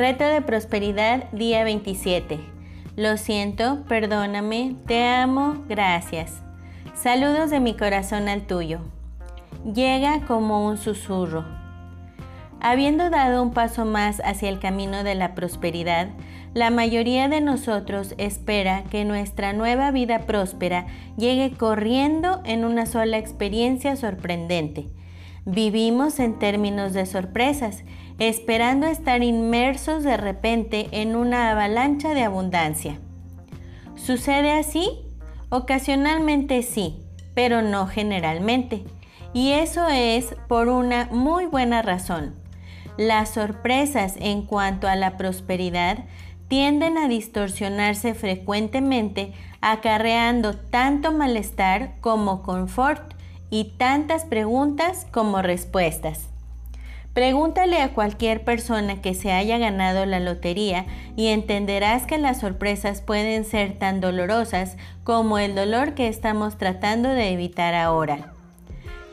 [0.00, 2.40] Reto de prosperidad, día 27.
[2.96, 6.42] Lo siento, perdóname, te amo, gracias.
[6.94, 8.80] Saludos de mi corazón al tuyo.
[9.74, 11.44] Llega como un susurro.
[12.62, 16.08] Habiendo dado un paso más hacia el camino de la prosperidad,
[16.54, 20.86] la mayoría de nosotros espera que nuestra nueva vida próspera
[21.18, 24.88] llegue corriendo en una sola experiencia sorprendente.
[25.46, 27.82] Vivimos en términos de sorpresas,
[28.20, 33.00] esperando estar inmersos de repente en una avalancha de abundancia.
[33.96, 34.90] ¿Sucede así?
[35.48, 37.00] Ocasionalmente sí,
[37.34, 38.84] pero no generalmente.
[39.32, 42.34] Y eso es por una muy buena razón.
[42.98, 46.04] Las sorpresas en cuanto a la prosperidad
[46.48, 49.32] tienden a distorsionarse frecuentemente,
[49.62, 53.14] acarreando tanto malestar como confort
[53.48, 56.29] y tantas preguntas como respuestas.
[57.12, 63.02] Pregúntale a cualquier persona que se haya ganado la lotería y entenderás que las sorpresas
[63.02, 68.32] pueden ser tan dolorosas como el dolor que estamos tratando de evitar ahora.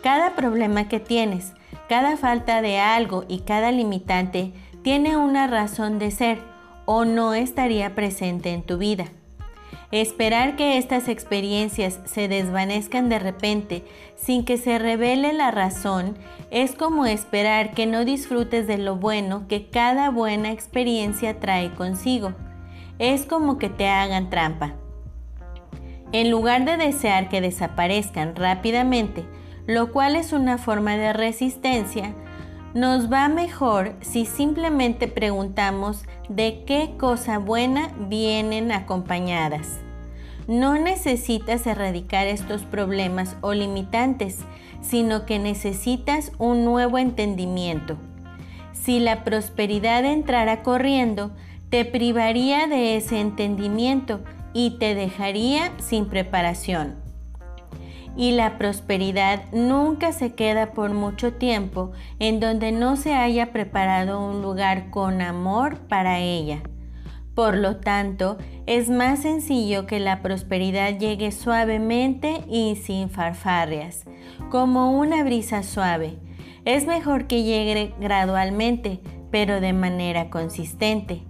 [0.04, 1.54] Cada problema que tienes,
[1.90, 6.40] cada falta de algo y cada limitante tiene una razón de ser
[6.86, 9.06] o no estaría presente en tu vida.
[9.92, 13.86] Esperar que estas experiencias se desvanezcan de repente
[14.18, 16.18] sin que se revele la razón
[16.52, 22.34] es como esperar que no disfrutes de lo bueno que cada buena experiencia trae consigo.
[23.00, 24.74] Es como que te hagan trampa.
[26.12, 29.26] En lugar de desear que desaparezcan rápidamente,
[29.68, 32.14] lo cual es una forma de resistencia,
[32.78, 39.80] nos va mejor si simplemente preguntamos de qué cosa buena vienen acompañadas.
[40.48, 44.38] No necesitas erradicar estos problemas o limitantes,
[44.82, 47.98] sino que necesitas un nuevo entendimiento.
[48.74, 51.32] Si la prosperidad entrara corriendo,
[51.72, 54.20] te privaría de ese entendimiento
[54.54, 57.07] y te dejaría sin preparación
[58.18, 64.28] y la prosperidad nunca se queda por mucho tiempo en donde no se haya preparado
[64.28, 66.64] un lugar con amor para ella.
[67.36, 74.06] Por lo tanto, es más sencillo que la prosperidad llegue suavemente y sin farfarrias,
[74.50, 76.18] como una brisa suave.
[76.66, 81.22] Es mejor que llegue gradualmente, pero de manera consistente.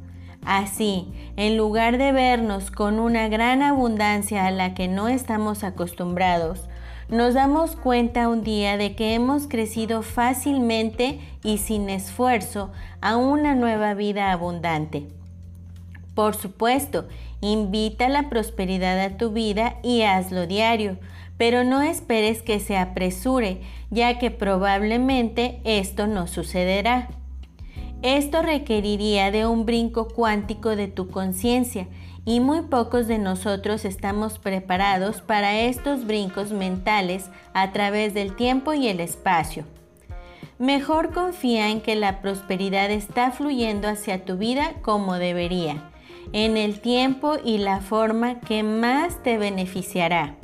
[0.46, 6.70] Así, en lugar de vernos con una gran abundancia a la que no estamos acostumbrados,
[7.10, 13.56] nos damos cuenta un día de que hemos crecido fácilmente y sin esfuerzo a una
[13.56, 15.08] nueva vida abundante.
[16.14, 17.08] Por supuesto,
[17.40, 20.98] invita la prosperidad a tu vida y hazlo diario,
[21.38, 27.10] pero no esperes que se apresure, ya que probablemente esto no sucederá.
[28.02, 31.88] Esto requeriría de un brinco cuántico de tu conciencia
[32.28, 38.74] y muy pocos de nosotros estamos preparados para estos brincos mentales a través del tiempo
[38.74, 39.64] y el espacio.
[40.60, 45.90] Mejor confía en que la prosperidad está fluyendo hacia tu vida como debería,
[46.34, 50.36] en el tiempo y la forma que más te beneficiará.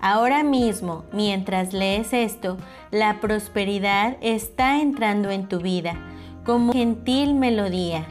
[0.00, 2.56] Ahora mismo, mientras lees esto,
[2.92, 5.96] la prosperidad está entrando en tu vida
[6.44, 8.06] como gentil melodía.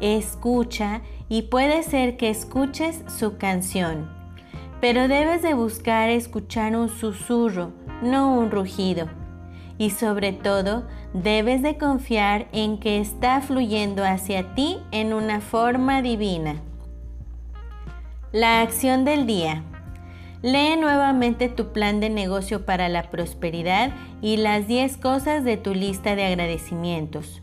[0.00, 4.08] Escucha y puede ser que escuches su canción,
[4.80, 7.72] pero debes de buscar escuchar un susurro,
[8.02, 9.08] no un rugido.
[9.76, 16.02] Y sobre todo, debes de confiar en que está fluyendo hacia ti en una forma
[16.02, 16.56] divina.
[18.32, 19.62] La acción del día.
[20.42, 25.74] Lee nuevamente tu plan de negocio para la prosperidad y las 10 cosas de tu
[25.74, 27.42] lista de agradecimientos.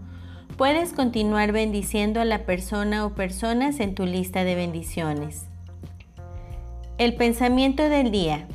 [0.61, 5.47] puedes continuar bendiciendo a la persona o personas en tu lista de bendiciones.
[6.99, 8.45] El pensamiento del día.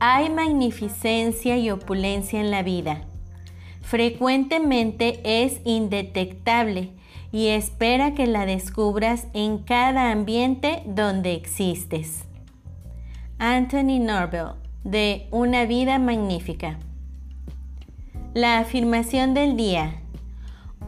[0.00, 3.06] Hay magnificencia y opulencia en la vida.
[3.80, 6.90] Frecuentemente es indetectable
[7.32, 12.26] y espera que la descubras en cada ambiente donde existes.
[13.38, 16.78] Anthony Norville, de Una vida magnífica.
[18.34, 20.01] La afirmación del día.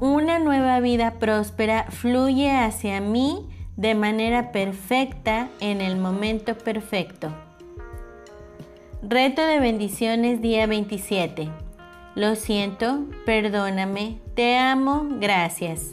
[0.00, 7.32] Una nueva vida próspera fluye hacia mí de manera perfecta en el momento perfecto.
[9.02, 11.48] Reto de bendiciones día 27.
[12.16, 15.92] Lo siento, perdóname, te amo, gracias.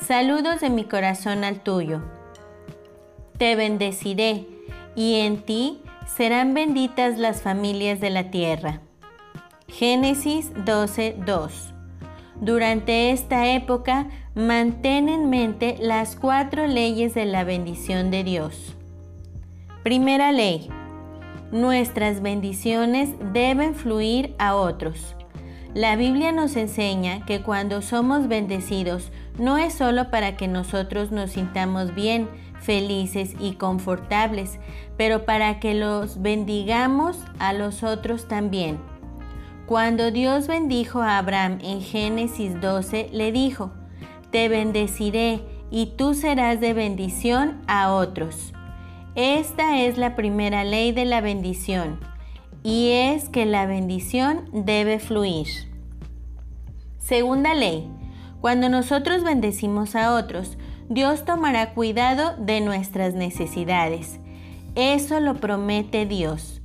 [0.00, 2.02] Saludos de mi corazón al tuyo.
[3.36, 4.46] Te bendeciré
[4.94, 8.80] y en ti serán benditas las familias de la tierra.
[9.68, 11.75] Génesis 12:2
[12.40, 18.76] Durante esta época, mantén en mente las cuatro leyes de la bendición de Dios.
[19.82, 20.68] Primera ley.
[21.50, 25.16] Nuestras bendiciones deben fluir a otros.
[25.72, 31.32] La Biblia nos enseña que cuando somos bendecidos no es solo para que nosotros nos
[31.32, 32.28] sintamos bien,
[32.60, 34.58] felices y confortables,
[34.98, 38.78] pero para que los bendigamos a los otros también.
[39.66, 43.72] Cuando Dios bendijo a Abraham en Génesis 12, le dijo,
[44.30, 45.40] Te bendeciré
[45.72, 48.52] y tú serás de bendición a otros.
[49.16, 51.98] Esta es la primera ley de la bendición
[52.62, 55.48] y es que la bendición debe fluir.
[56.98, 57.90] Segunda ley.
[58.40, 60.58] Cuando nosotros bendecimos a otros,
[60.88, 64.20] Dios tomará cuidado de nuestras necesidades.
[64.76, 66.62] Eso lo promete Dios.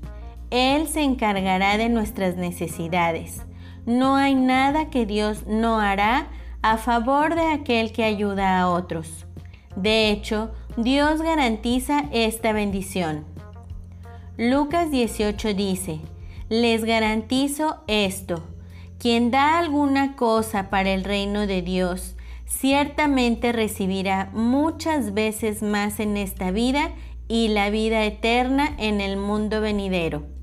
[0.52, 3.42] Él se encargará de nuestras necesidades.
[3.86, 6.28] No hay nada que Dios no hará
[6.62, 9.26] a favor de aquel que ayuda a otros.
[9.76, 13.26] De hecho, Dios garantiza esta bendición.
[14.38, 16.00] Lucas 18 dice,
[16.50, 18.44] les garantizo esto,
[19.00, 22.16] quien da alguna cosa para el reino de Dios,
[22.46, 26.92] ciertamente recibirá muchas veces más en esta vida
[27.28, 30.41] y la vida eterna en el mundo venidero.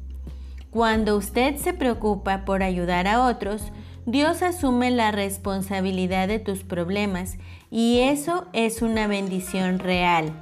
[0.70, 3.72] Cuando usted se preocupa por ayudar a otros,
[4.06, 7.36] Dios asume la responsabilidad de tus problemas
[7.70, 10.32] y eso es una bendición real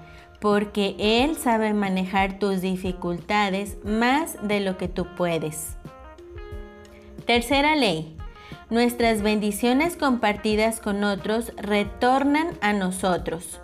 [0.41, 5.77] porque Él sabe manejar tus dificultades más de lo que tú puedes.
[7.27, 8.17] Tercera ley.
[8.71, 13.61] Nuestras bendiciones compartidas con otros retornan a nosotros.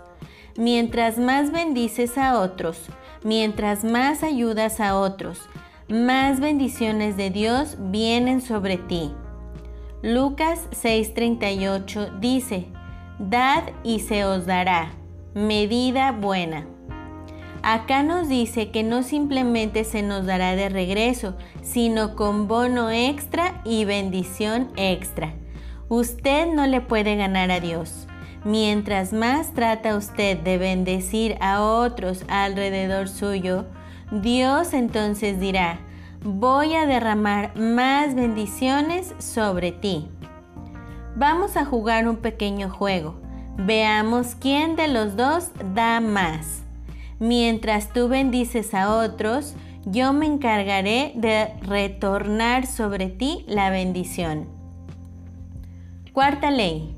[0.57, 2.77] Mientras más bendices a otros,
[3.23, 5.39] mientras más ayudas a otros,
[5.89, 9.11] más bendiciones de Dios vienen sobre ti.
[10.01, 12.65] Lucas 6:38 dice,
[13.19, 14.93] Dad y se os dará
[15.33, 16.65] medida buena.
[17.61, 23.61] Acá nos dice que no simplemente se nos dará de regreso, sino con bono extra
[23.63, 25.33] y bendición extra.
[25.87, 28.07] Usted no le puede ganar a Dios.
[28.43, 33.65] Mientras más trata usted de bendecir a otros alrededor suyo,
[34.11, 35.79] Dios entonces dirá,
[36.23, 40.07] voy a derramar más bendiciones sobre ti.
[41.15, 43.15] Vamos a jugar un pequeño juego.
[43.57, 46.63] Veamos quién de los dos da más.
[47.19, 49.55] Mientras tú bendices a otros,
[49.85, 54.47] yo me encargaré de retornar sobre ti la bendición.
[56.13, 56.95] Cuarta ley.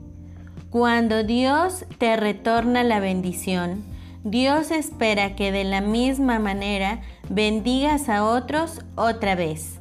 [0.69, 3.83] Cuando Dios te retorna la bendición,
[4.25, 9.79] Dios espera que de la misma manera bendigas a otros otra vez.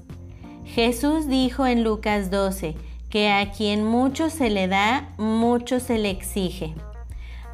[0.66, 2.76] Jesús dijo en Lucas 12,
[3.08, 6.74] que a quien mucho se le da, mucho se le exige.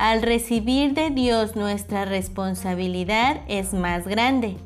[0.00, 4.56] Al recibir de Dios nuestra responsabilidad es más grande.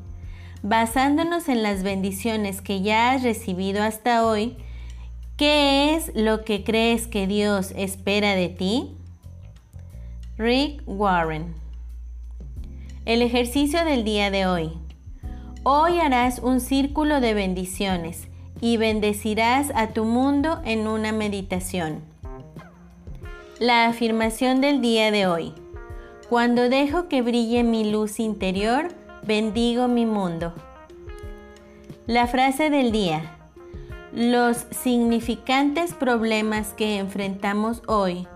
[0.62, 4.56] Basándonos en las bendiciones que ya has recibido hasta hoy,
[5.36, 8.96] ¿qué es lo que crees que Dios espera de ti?
[10.38, 11.63] Rick Warren.
[13.06, 14.72] El ejercicio del día de hoy.
[15.62, 18.28] Hoy harás un círculo de bendiciones
[18.62, 22.00] y bendecirás a tu mundo en una meditación.
[23.58, 25.52] La afirmación del día de hoy.
[26.30, 28.88] Cuando dejo que brille mi luz interior,
[29.26, 30.54] bendigo mi mundo.
[32.06, 33.36] La frase del día.
[34.14, 38.26] Los significantes problemas que enfrentamos hoy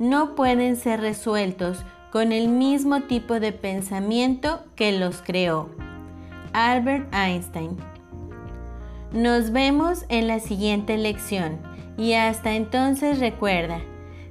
[0.00, 1.78] no pueden ser resueltos
[2.16, 5.68] con el mismo tipo de pensamiento que los creó.
[6.54, 7.76] Albert Einstein
[9.12, 11.58] nos vemos en la siguiente lección
[11.98, 13.82] y hasta entonces recuerda,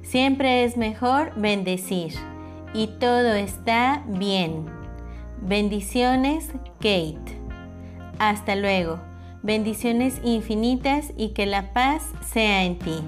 [0.01, 2.15] siempre es mejor bendecir
[2.73, 4.65] y todo está bien.
[5.43, 7.37] Bendiciones, Kate.
[8.17, 8.99] Hasta luego.
[9.43, 12.01] Bendiciones infinitas y que la paz
[12.33, 13.03] sea en ti.